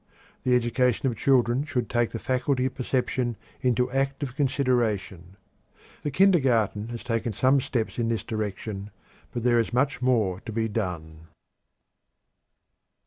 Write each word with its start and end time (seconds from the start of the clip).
The 0.43 0.55
education 0.55 1.05
of 1.07 1.15
children 1.15 1.63
should 1.63 1.87
take 1.87 2.09
the 2.09 2.17
faculty 2.17 2.65
of 2.65 2.73
perception 2.73 3.35
into 3.61 3.91
active 3.91 4.35
consideration. 4.35 5.37
The 6.01 6.09
kindergarten 6.09 6.87
has 6.87 7.03
taken 7.03 7.33
some 7.33 7.61
steps 7.61 7.99
in 7.99 8.07
this 8.07 8.23
direction, 8.23 8.89
but 9.31 9.43
there 9.43 9.59
is 9.59 9.71
much 9.71 10.01
more 10.01 10.39
to 10.39 10.51
be 10.51 10.67
done. 10.67 11.27